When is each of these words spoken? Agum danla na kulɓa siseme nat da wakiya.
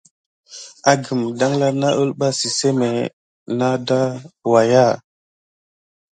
Agum 0.91 1.21
danla 1.39 1.67
na 1.81 1.87
kulɓa 1.97 2.27
siseme 2.39 2.87
nat 3.57 3.75
da 3.87 3.99
wakiya. 4.51 4.85